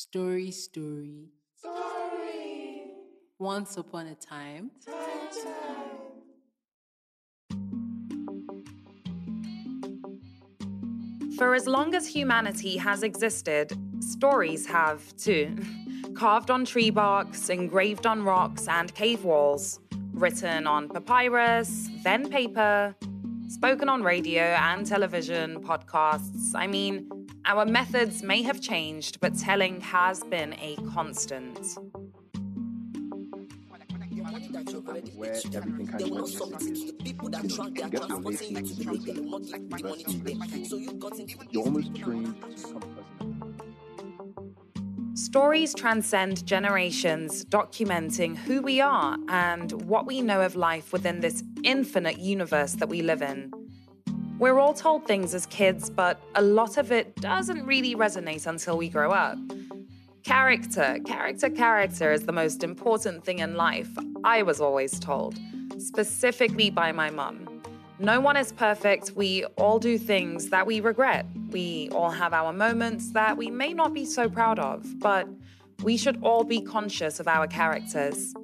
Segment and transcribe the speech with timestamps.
[0.00, 1.32] Story, story.
[1.58, 2.82] Story.
[3.40, 4.70] Once upon a time.
[11.36, 15.56] For as long as humanity has existed, stories have too.
[16.14, 19.80] Carved on tree barks, engraved on rocks and cave walls,
[20.12, 22.94] written on papyrus, then paper,
[23.48, 26.54] spoken on radio and television, podcasts.
[26.54, 27.10] I mean,
[27.48, 31.78] our methods may have changed, but telling has been a constant.
[35.14, 36.26] where everything kind of went
[38.24, 39.16] missing is you know, you get
[39.66, 40.38] foundation in
[41.50, 43.58] You're almost trained to become president.
[45.18, 51.42] Stories transcend generations, documenting who we are and what we know of life within this
[51.64, 53.50] infinite universe that we live in.
[54.38, 58.78] We're all told things as kids, but a lot of it doesn't really resonate until
[58.78, 59.36] we grow up.
[60.22, 63.88] Character, character, character is the most important thing in life,
[64.22, 65.36] I was always told,
[65.78, 67.62] specifically by my mum.
[67.98, 69.10] No one is perfect.
[69.16, 71.26] We all do things that we regret.
[71.50, 75.26] We all have our moments that we may not be so proud of, but
[75.82, 78.34] we should all be conscious of our characters.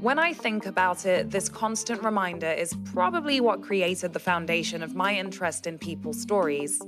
[0.00, 4.94] When I think about it, this constant reminder is probably what created the foundation of
[4.94, 6.80] my interest in people's stories.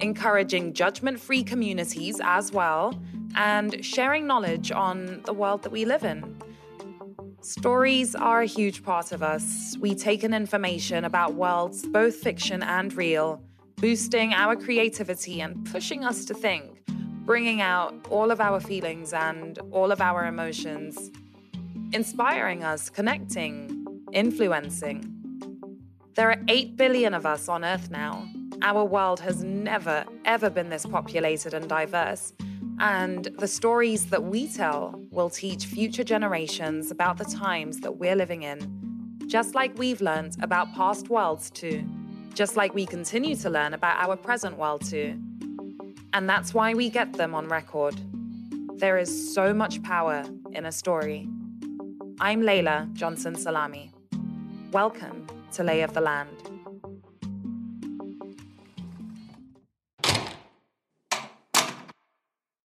[0.00, 3.00] Encouraging judgment free communities as well,
[3.34, 6.36] and sharing knowledge on the world that we live in.
[7.40, 9.78] Stories are a huge part of us.
[9.80, 13.42] We take in information about worlds, both fiction and real,
[13.76, 16.84] boosting our creativity and pushing us to think,
[17.24, 21.10] bringing out all of our feelings and all of our emotions
[21.94, 25.08] inspiring us, connecting, influencing.
[26.14, 28.28] There are 8 billion of us on Earth now.
[28.62, 32.32] Our world has never, ever been this populated and diverse.
[32.80, 38.16] And the stories that we tell will teach future generations about the times that we're
[38.16, 38.58] living in,
[39.28, 41.84] just like we've learned about past worlds too,
[42.34, 45.16] just like we continue to learn about our present world too.
[46.12, 47.94] And that's why we get them on record.
[48.80, 51.28] There is so much power in a story.
[52.20, 53.90] I'm Layla Johnson Salami.
[54.70, 56.30] Welcome to Lai of the Land.